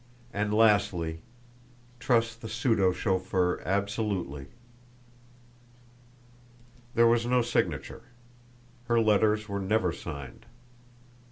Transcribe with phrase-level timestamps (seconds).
[0.33, 1.19] And, lastly,
[1.99, 4.47] trust the pseudo chauffeur absolutely."
[6.95, 8.01] There was no signature.
[8.85, 10.47] Her letters were never signed.